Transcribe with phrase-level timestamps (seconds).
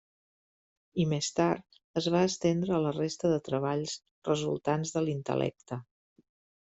[1.01, 3.93] I més tard, es va estendre a la resta de treballs
[4.31, 5.79] resultants de l'intel·lecte.